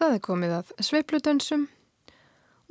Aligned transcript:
Það 0.00 0.14
er 0.16 0.20
komið 0.24 0.52
að 0.56 0.68
sveipludansum 0.80 1.64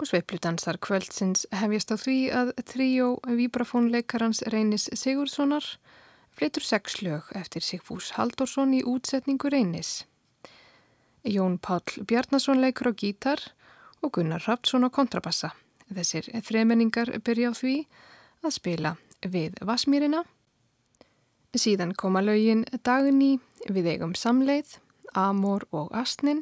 og 0.02 0.08
sveipludansar 0.10 0.80
kvöldsins 0.82 1.44
hefjast 1.54 1.92
á 1.94 1.98
því 2.02 2.16
að 2.34 2.48
tríó 2.66 3.10
vibrafónleikarans 3.22 4.40
Reynis 4.50 4.88
Sigurssonar 4.98 5.68
flytur 6.34 6.64
sex 6.66 7.04
lög 7.06 7.28
eftir 7.38 7.62
Sigfús 7.62 8.16
Haldorsson 8.16 8.72
í 8.74 8.80
útsetningu 8.82 9.52
Reynis. 9.54 10.08
Jón 11.22 11.60
Pál 11.62 11.86
Bjarnason 12.10 12.64
leikur 12.64 12.90
á 12.90 12.94
gítar 12.98 13.44
og 14.02 14.16
Gunnar 14.18 14.42
Rapsson 14.48 14.88
á 14.88 14.90
kontrabassa. 14.90 15.52
Þessir 15.86 16.32
þremenningar 16.48 17.12
byrja 17.22 17.52
á 17.52 17.60
því 17.60 17.76
að 18.42 18.56
spila 18.56 18.96
við 19.22 19.60
Vasmírina. 19.62 20.24
Síðan 21.54 21.94
koma 21.94 22.26
lögin 22.26 22.66
Dagni, 22.82 23.38
Við 23.70 23.86
eigum 23.94 24.18
samleið, 24.18 24.80
Amor 25.14 25.68
og 25.70 25.94
Astnin 25.94 26.42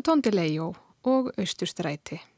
Tóndilejó 0.00 0.74
og 1.04 1.32
Austurstræti. 1.38 2.31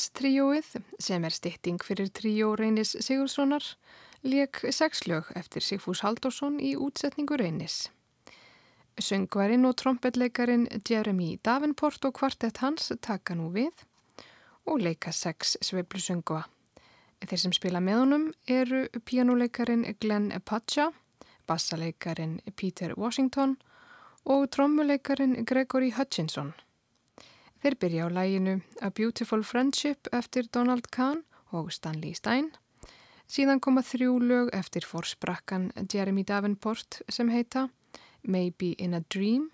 Tres 0.00 0.14
tríóið 0.16 0.68
sem 1.04 1.24
er 1.28 1.34
stytting 1.36 1.82
fyrir 1.84 2.08
tríó 2.16 2.54
Reynis 2.56 2.94
Sigurssonar 3.04 3.66
leik 4.24 4.62
sexlög 4.72 5.26
eftir 5.36 5.60
Sigfús 5.60 6.00
Haldósson 6.00 6.56
í 6.56 6.70
útsetningu 6.72 7.36
Reynis. 7.36 7.90
Söngvarinn 8.96 9.68
og 9.68 9.74
trombetleikarin 9.82 10.64
Jeremy 10.88 11.34
Davenport 11.44 12.08
og 12.08 12.14
kvartett 12.16 12.62
hans 12.64 12.88
taka 13.04 13.36
nú 13.36 13.50
við 13.52 13.84
og 14.64 14.80
leika 14.86 15.12
sex 15.12 15.58
sveiblusöngva. 15.68 16.46
Þeir 17.20 17.42
sem 17.44 17.56
spila 17.60 17.84
með 17.84 18.00
honum 18.00 18.26
eru 18.48 18.86
pianoleikarin 19.04 19.84
Glenn 20.00 20.32
Pacha, 20.48 20.94
bassaleikarin 21.44 22.38
Peter 22.56 22.96
Washington 22.96 23.58
og 24.24 24.48
trommuleikarin 24.48 25.42
Gregory 25.44 25.92
Hutchinson. 25.92 26.54
Þeir 27.60 27.76
byrja 27.76 28.06
á 28.06 28.16
læginu 28.16 28.54
A 28.80 28.88
Beautiful 28.88 29.42
Friendship 29.44 30.08
eftir 30.16 30.46
Donald 30.48 30.86
Kahn 30.90 31.24
og 31.52 31.68
Stanley 31.72 32.14
Stein. 32.16 32.48
Síðan 33.28 33.60
koma 33.60 33.82
þrjú 33.84 34.14
lög 34.24 34.48
eftir 34.56 34.86
fórsprakkan 34.88 35.68
Jeremy 35.92 36.24
Davenport 36.24 37.02
sem 37.08 37.28
heita 37.28 37.68
Maybe 38.22 38.72
in 38.78 38.94
a 38.94 39.02
Dream, 39.12 39.50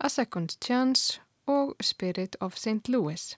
A 0.00 0.08
Second 0.08 0.56
Chance 0.64 1.20
og 1.46 1.76
Spirit 1.80 2.36
of 2.40 2.56
St. 2.56 2.88
Louis. 2.88 3.36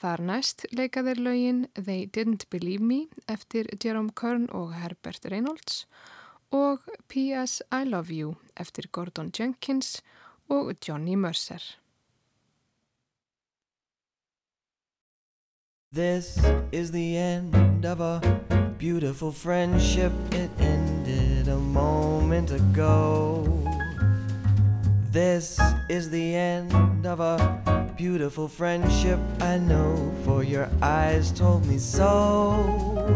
Þar 0.00 0.22
næst 0.24 0.66
leika 0.72 1.02
þeir 1.04 1.24
lögin 1.24 1.66
They 1.74 2.06
Didn't 2.06 2.46
Believe 2.52 2.84
Me 2.84 3.06
eftir 3.28 3.72
Jerome 3.72 4.12
Kern 4.12 4.48
og 4.52 4.72
Herbert 4.76 5.24
Reynolds 5.32 5.86
og 6.52 6.84
P.S. 7.08 7.62
I 7.72 7.84
Love 7.88 8.12
You 8.12 8.36
eftir 8.56 8.88
Gordon 8.92 9.32
Jenkins 9.32 10.02
og 10.48 10.74
Johnny 10.86 11.14
Mercer. 11.14 11.60
This 15.92 16.38
is 16.70 16.92
the 16.92 17.16
end 17.16 17.84
of 17.84 18.00
a 18.00 18.20
beautiful 18.78 19.32
friendship. 19.32 20.12
It 20.30 20.48
ended 20.60 21.48
a 21.48 21.56
moment 21.56 22.52
ago. 22.52 23.44
This 25.10 25.58
is 25.88 26.08
the 26.08 26.36
end 26.36 27.04
of 27.04 27.18
a 27.18 27.92
beautiful 27.98 28.46
friendship. 28.46 29.18
I 29.40 29.58
know, 29.58 30.14
for 30.24 30.44
your 30.44 30.68
eyes 30.80 31.32
told 31.32 31.66
me 31.66 31.78
so. 31.78 33.12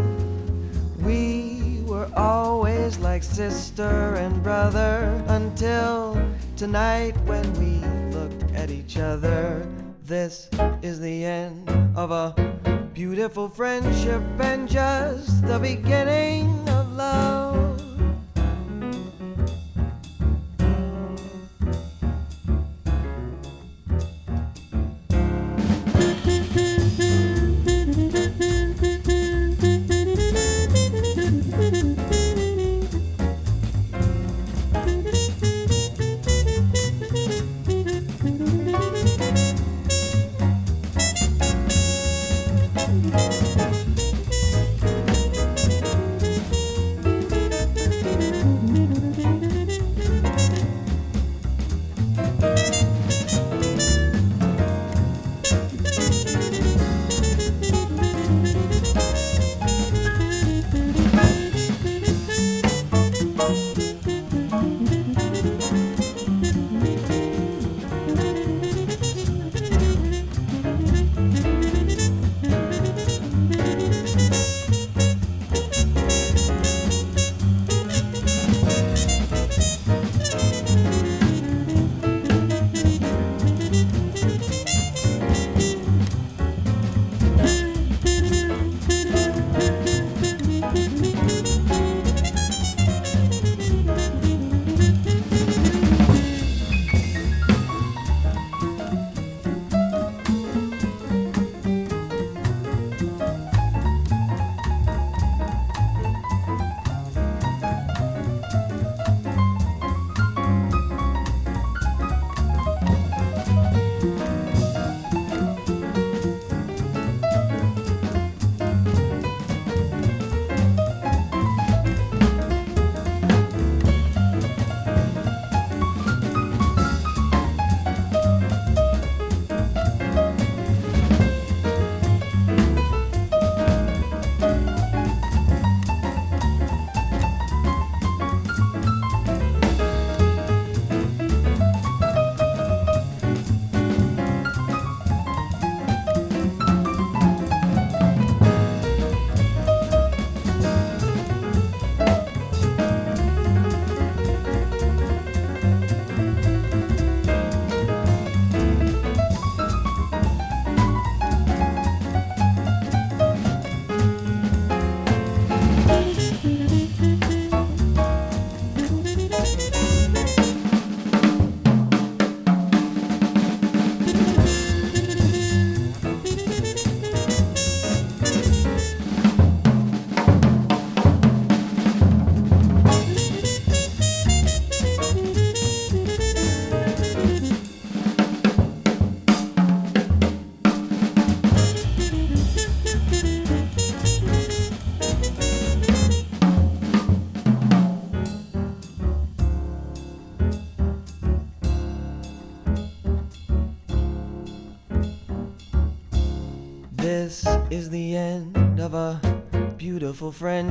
We 0.98 1.80
were 1.86 2.10
always 2.16 2.98
like 2.98 3.22
sister 3.22 4.16
and 4.16 4.42
brother 4.42 5.22
until 5.28 6.20
tonight 6.56 7.16
when 7.26 7.46
we 7.54 7.86
looked 8.18 8.52
at 8.56 8.72
each 8.72 8.96
other. 8.96 9.64
This 10.06 10.50
is 10.82 11.00
the 11.00 11.24
end 11.24 11.66
of 11.96 12.10
a 12.10 12.34
beautiful 12.92 13.48
friendship 13.48 14.20
and 14.38 14.68
just 14.68 15.46
the 15.46 15.58
beginning 15.58 16.68
of 16.68 16.92
love. 16.92 17.73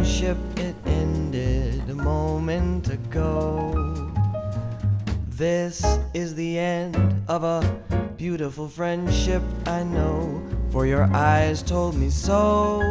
Friendship. 0.04 0.38
It 0.58 0.76
ended 0.86 1.90
a 1.90 1.96
moment 1.96 2.90
ago. 2.90 4.12
This 5.30 5.82
is 6.14 6.36
the 6.36 6.60
end 6.60 6.98
of 7.30 7.46
a 7.46 7.62
beautiful 8.18 8.68
friendship. 8.68 9.42
I 9.66 9.84
know, 9.84 10.44
for 10.72 10.86
your 10.86 11.06
eyes 11.14 11.62
told 11.62 11.96
me 11.96 12.10
so. 12.10 12.82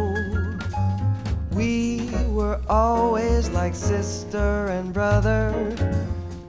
We 1.52 2.08
were 2.30 2.58
always 2.70 3.50
like 3.50 3.74
sister 3.74 4.68
and 4.68 4.94
brother 4.94 5.52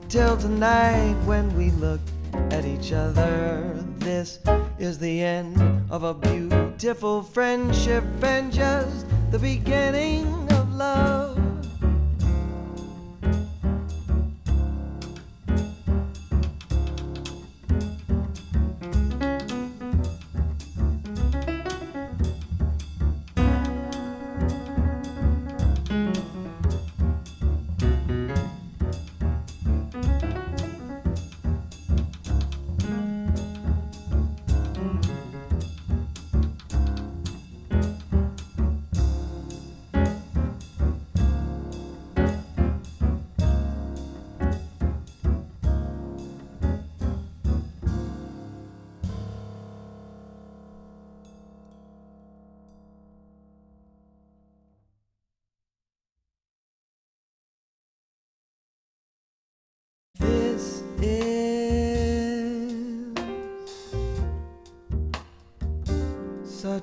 till 0.08 0.38
tonight 0.38 1.14
when 1.26 1.54
we 1.58 1.72
looked 1.72 2.08
at 2.50 2.64
each 2.64 2.92
other. 2.92 3.84
This 3.98 4.40
is 4.78 4.98
the 4.98 5.22
end 5.22 5.60
of 5.90 6.04
a 6.04 6.14
beautiful 6.14 7.22
friendship 7.22 8.04
and 8.22 8.50
just 8.50 9.04
the 9.30 9.38
beginning 9.38 10.43
love. 10.74 11.23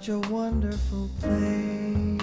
Such 0.01 0.09
a 0.09 0.19
wonderful 0.31 1.07
place. 1.19 2.17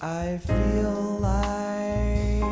I 0.00 0.38
feel 0.38 1.18
like 1.20 2.44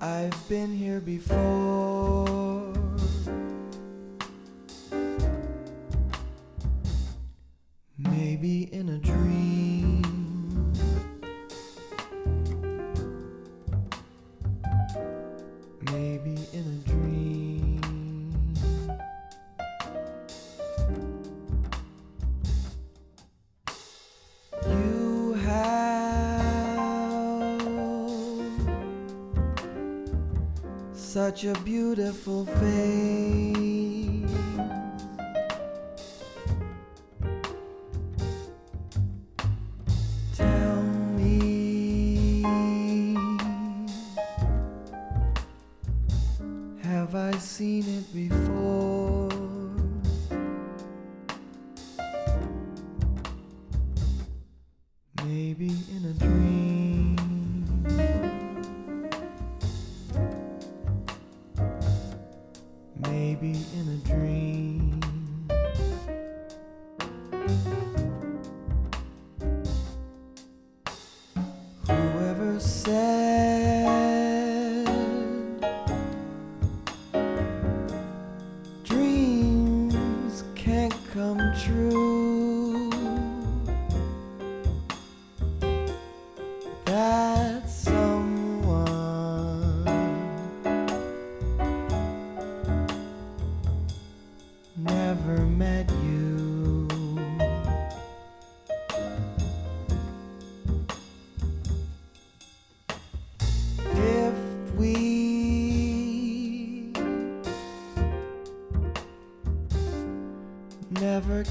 I've 0.00 0.48
been 0.48 0.72
here 0.74 1.00
before. 1.00 2.72
Maybe 7.96 8.62
in 8.72 8.88
a 8.88 8.98
dream. 8.98 9.29
Such 31.30 31.44
a 31.44 31.54
beautiful 31.60 32.44
face. 32.44 33.69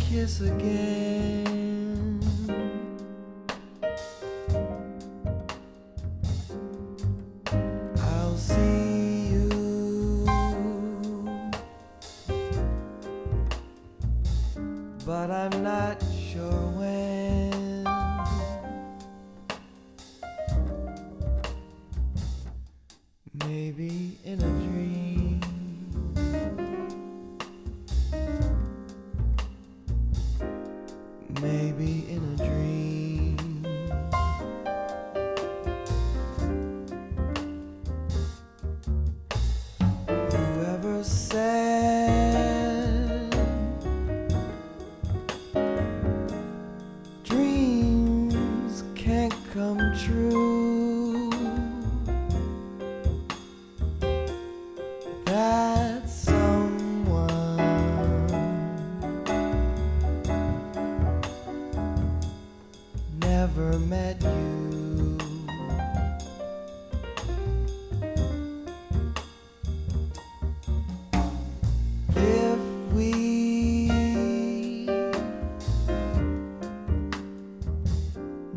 Kiss 0.10 0.42
again, 0.42 1.09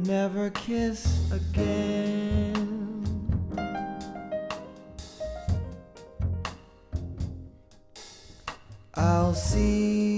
never 0.02 0.50
kiss 0.50 1.30
again. 1.30 2.52
I'll 8.94 9.34
see 9.34 10.11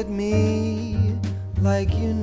at 0.00 0.08
me 0.08 0.96
like 1.60 1.92
you 1.94 2.14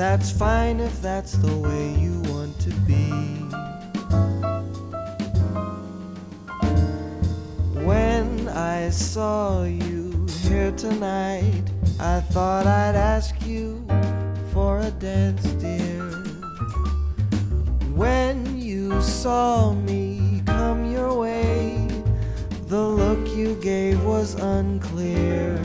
that's 0.00 0.30
fine 0.30 0.80
if 0.80 1.02
that's 1.02 1.32
the 1.32 1.54
way 1.58 1.94
you 2.00 2.22
want 2.32 2.58
to 2.58 2.70
be. 2.88 3.04
When 7.84 8.48
I 8.48 8.88
saw 8.88 9.64
you 9.64 10.26
here 10.44 10.72
tonight, 10.72 11.64
I 11.98 12.20
thought 12.20 12.66
I'd 12.66 12.96
ask 12.96 13.34
you 13.46 13.86
for 14.54 14.80
a 14.80 14.90
dance, 14.92 15.44
dear. 15.64 16.08
When 17.94 18.58
you 18.58 19.02
saw 19.02 19.74
me 19.74 20.42
come 20.46 20.90
your 20.90 21.12
way, 21.12 21.76
the 22.68 22.80
look 22.80 23.28
you 23.36 23.54
gave 23.56 24.02
was 24.02 24.32
unclear. 24.36 25.60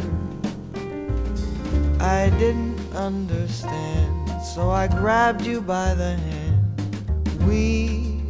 I 2.02 2.30
didn't 2.38 2.76
understand, 2.94 4.15
so 4.56 4.72
I 4.72 4.88
grabbed 4.88 5.46
you 5.46 5.60
by 5.60 5.94
the 5.96 6.16
hand. 6.16 7.46
We 7.46 8.24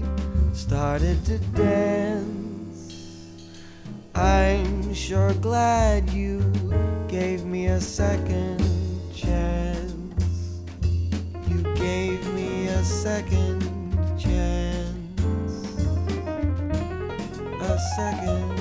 started 0.54 1.24
to 1.26 1.38
dance. 1.54 3.14
I'm 4.16 4.92
sure 4.92 5.36
glad 5.36 6.10
you 6.10 6.40
gave 7.08 7.46
me 7.46 7.68
a 7.68 7.80
second 7.80 8.60
chance. 9.14 10.62
You 11.48 11.62
gave 11.76 12.26
me 12.34 12.70
a 12.70 12.84
second 12.84 13.62
chance. 14.18 15.22
A 17.62 17.80
second. 17.96 18.55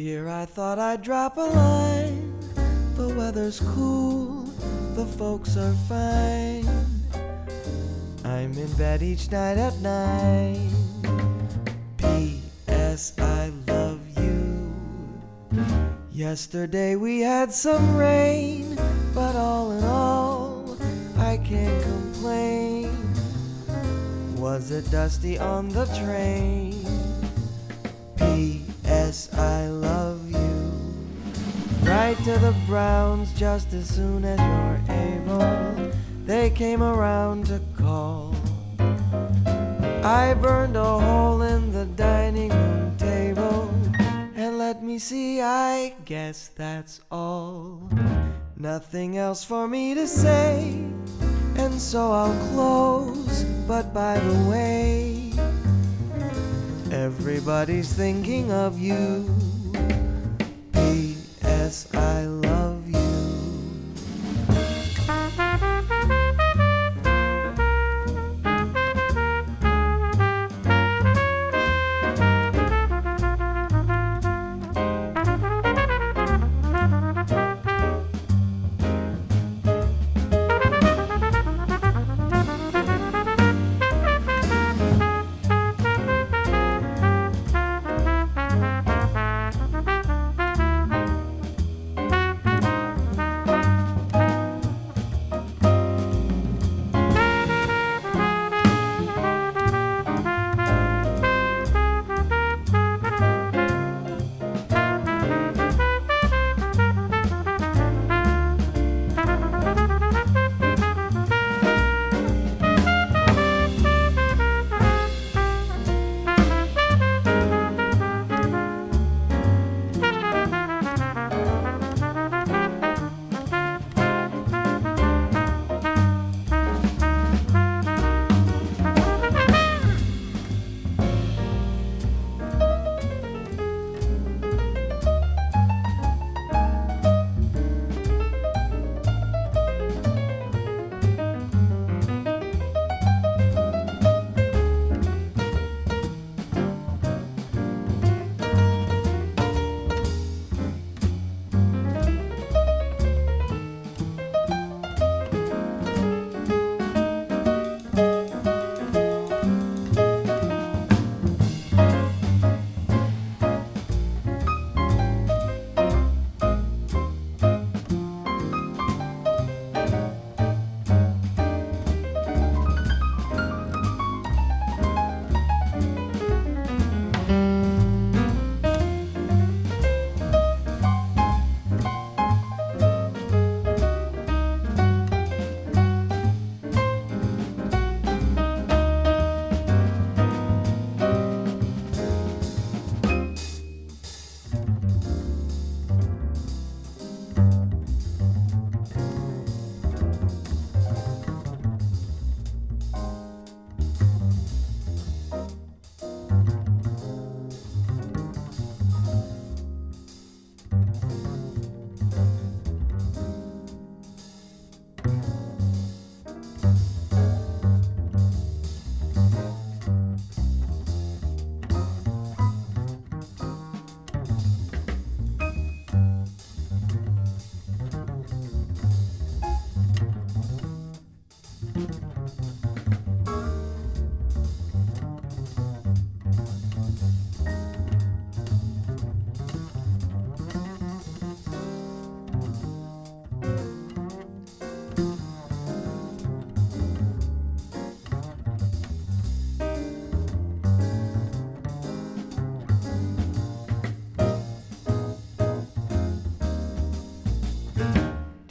Dear, 0.00 0.28
I 0.28 0.44
thought 0.44 0.78
I'd 0.78 1.02
drop 1.02 1.36
a 1.38 1.40
line. 1.40 2.32
The 2.94 3.12
weather's 3.16 3.58
cool, 3.74 4.44
the 4.94 5.04
folks 5.04 5.56
are 5.56 5.74
fine. 5.88 6.64
I'm 8.22 8.52
in 8.56 8.72
bed 8.74 9.02
each 9.02 9.28
night 9.32 9.58
at 9.58 9.76
nine. 9.80 10.70
P.S. 11.96 13.14
I 13.18 13.50
love 13.66 13.98
you. 14.16 14.72
Yesterday 16.12 16.94
we 16.94 17.18
had 17.18 17.50
some 17.52 17.96
rain, 17.96 18.78
but 19.12 19.34
all 19.34 19.72
in 19.72 19.82
all, 19.82 20.78
I 21.16 21.38
can't 21.38 21.82
complain. 21.82 22.96
Was 24.36 24.70
it 24.70 24.88
dusty 24.92 25.40
on 25.40 25.70
the 25.70 25.86
train? 25.86 26.86
P.S. 28.16 29.34
I 29.34 29.66
love 29.66 29.72
you. 29.72 29.77
Write 32.08 32.24
to 32.24 32.38
the 32.38 32.54
Browns 32.66 33.34
just 33.34 33.74
as 33.74 33.86
soon 33.86 34.24
as 34.24 34.40
you're 34.40 34.96
able. 34.96 35.92
They 36.24 36.48
came 36.48 36.82
around 36.82 37.44
to 37.48 37.60
call. 37.76 38.34
I 40.02 40.32
burned 40.40 40.74
a 40.74 41.00
hole 41.00 41.42
in 41.42 41.70
the 41.70 41.84
dining 41.84 42.48
room 42.48 42.96
table. 42.96 43.70
And 44.34 44.56
let 44.56 44.82
me 44.82 44.98
see, 44.98 45.42
I 45.42 45.96
guess 46.06 46.48
that's 46.48 47.02
all. 47.10 47.90
Nothing 48.56 49.18
else 49.18 49.44
for 49.44 49.68
me 49.68 49.92
to 49.92 50.06
say. 50.06 50.82
And 51.56 51.74
so 51.78 52.10
I'll 52.10 52.48
close. 52.54 53.44
But 53.66 53.92
by 53.92 54.18
the 54.18 54.48
way, 54.48 55.30
everybody's 56.90 57.92
thinking 57.92 58.50
of 58.50 58.78
you. 58.78 59.28
P.S. 61.68 61.86
I 61.92 62.24
love 62.24 62.57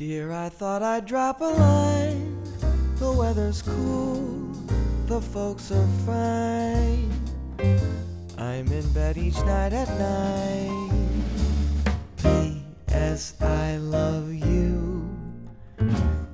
Dear, 0.08 0.32
I 0.32 0.48
thought 0.48 0.84
I'd 0.84 1.06
drop 1.06 1.42
a 1.42 1.52
line. 1.52 2.42
The 2.96 3.12
weather's 3.12 3.62
cool, 3.62 4.54
the 5.06 5.20
folks 5.20 5.70
are 5.70 5.88
fine. 6.06 7.12
I'm 8.38 8.72
in 8.72 8.90
bed 8.94 9.18
each 9.18 9.36
night 9.44 9.74
at 9.74 9.90
nine. 10.00 11.26
P.S. 12.24 13.34
I 13.42 13.76
love 13.76 14.32
you. 14.32 15.10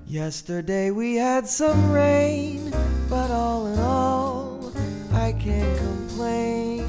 Yesterday 0.05 0.91
we 0.91 1.15
had 1.15 1.47
some 1.47 1.91
rain, 1.91 2.71
but 3.09 3.31
all 3.31 3.65
in 3.65 3.79
all, 3.79 4.71
I 5.13 5.31
can't 5.31 5.77
complain. 5.79 6.85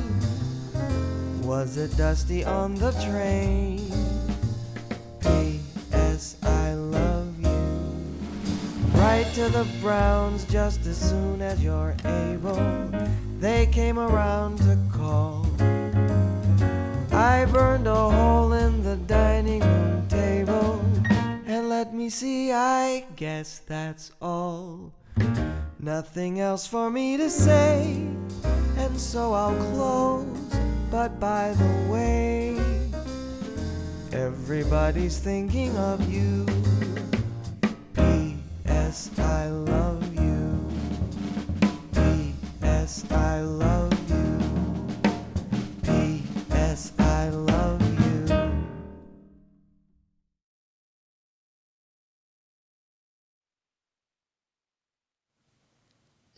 Was 1.41 1.79
it 1.79 1.97
dusty 1.97 2.45
on 2.45 2.75
the 2.75 2.93
train? 3.09 3.94
To 9.35 9.49
the 9.49 9.67
Browns 9.81 10.45
just 10.45 10.87
as 10.87 10.97
soon 10.97 11.43
as 11.43 11.61
you're 11.61 11.97
able. 12.05 12.89
They 13.41 13.67
came 13.67 13.99
around 13.99 14.59
to 14.59 14.79
call. 14.93 15.45
I 17.11 17.45
burned 17.47 17.89
a 17.89 18.11
hole 18.11 18.53
in 18.53 18.85
the 18.85 18.95
dining 18.95 19.61
room 19.61 20.07
table. 20.07 20.81
And 21.47 21.69
let 21.69 21.93
me 21.93 22.11
see, 22.11 22.53
I 22.53 23.07
guess 23.17 23.59
that's 23.59 24.13
all. 24.23 24.93
Nothing 25.81 26.39
else 26.39 26.69
for 26.69 26.89
me 26.89 27.17
to 27.17 27.29
say, 27.29 28.07
and 28.79 28.97
so 28.97 29.33
I'll 29.33 29.57
close. 29.75 30.27
But 30.93 31.19
by 31.19 31.55
the 31.55 31.93
way, 31.93 32.57
Everybody's 34.13 35.19
thinking 35.19 35.77
of 35.77 36.09
you. 36.09 36.47
P.S. 38.95 39.11
I 39.19 39.51
love 39.51 40.15
you. 40.15 40.71
P.S. 41.93 43.05
I 43.11 43.41
love 43.43 43.91
you. 44.09 44.39
P.S. 45.83 46.93
I 46.99 47.31
love 47.31 47.83
you. 47.83 48.55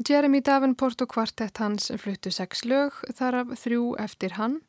Jeremy 0.09 0.41
Davenport 0.41 1.03
og 1.03 1.09
kvartett 1.09 1.59
hans 1.59 1.93
fluttu 2.01 2.31
sex 2.31 2.65
lög, 2.65 3.05
þar 3.13 3.43
af 3.43 3.57
þrjú 3.67 3.97
eftir 4.01 4.41
hann 4.41 4.63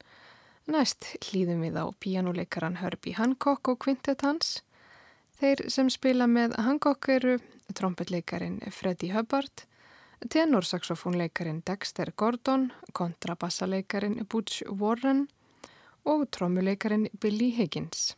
Næst 0.68 1.14
hlýðum 1.30 1.64
við 1.64 1.80
á 1.80 1.88
píjánuleikaran 1.96 2.82
Herbie 2.84 3.16
Hancock 3.16 3.72
og 3.72 3.80
kvintett 3.80 4.28
hans. 4.28 4.58
Þeir 5.40 5.70
sem 5.72 5.88
spila 5.88 6.28
með 6.28 6.60
Hancock 6.60 7.08
eru 7.08 7.40
trombetleikarin 7.76 8.60
Freddie 8.72 9.14
Hubbard, 9.14 9.66
tenorsaxofónleikarin 10.30 11.64
Dexter 11.68 12.12
Gordon, 12.16 12.72
kontrabassaleikarin 12.94 14.26
Butch 14.30 14.64
Warren 14.70 15.28
og 16.06 16.30
trommuleikarin 16.32 17.08
Billy 17.20 17.52
Higgins. 17.58 18.16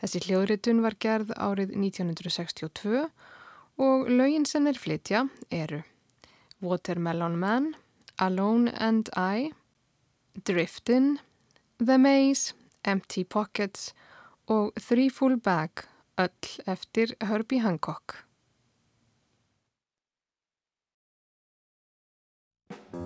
Þessi 0.00 0.20
hljóðritun 0.26 0.82
var 0.84 0.96
gerð 1.00 1.32
árið 1.40 1.72
1962 1.72 3.06
og 3.80 4.10
lögin 4.12 4.44
sem 4.48 4.66
er 4.68 4.78
flytja 4.80 5.26
eru 5.50 5.82
Watermelon 6.60 7.38
Man, 7.40 7.74
Alone 8.18 8.72
and 8.80 9.08
I, 9.16 9.52
Driftin', 10.44 11.18
The 11.78 11.98
Maze, 11.98 12.54
Empty 12.84 13.24
Pockets 13.24 13.92
og 14.46 14.72
Three 14.80 15.10
Full 15.10 15.36
Bag, 15.36 15.84
öll 16.16 16.62
eftir 16.66 17.16
Herbie 17.20 17.60
Hancock. 17.60 18.25
Thank 22.68 22.80
you. 22.94 23.05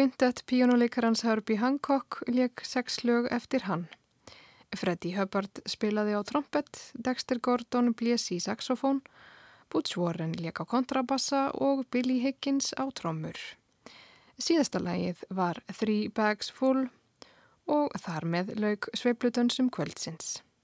Quintet 0.00 0.46
píjónuleikarans 0.46 1.20
Herbie 1.22 1.58
Hancock 1.60 2.22
leik 2.26 2.62
sex 2.64 3.02
lög 3.04 3.26
eftir 3.28 3.66
hann. 3.68 3.82
Freddie 4.72 5.12
Hubbard 5.12 5.60
spilaði 5.68 6.14
á 6.16 6.24
trompet, 6.24 6.70
Dexter 6.96 7.36
Gordon 7.36 7.92
blés 7.92 8.24
í 8.32 8.38
saxofón, 8.40 9.02
Butch 9.68 10.00
Warren 10.00 10.32
leik 10.40 10.56
á 10.56 10.64
kontrabassa 10.64 11.50
og 11.52 11.84
Billy 11.92 12.16
Higgins 12.24 12.72
á 12.80 12.88
trommur. 12.96 13.36
Síðasta 14.40 14.80
lagið 14.80 15.20
var 15.28 15.60
Three 15.68 16.08
Bags 16.08 16.48
Full 16.48 16.86
og 17.68 17.92
þar 18.00 18.24
með 18.24 18.56
lauk 18.56 18.88
sveiplutönsum 18.96 19.68
kvöldsins. 19.68 20.38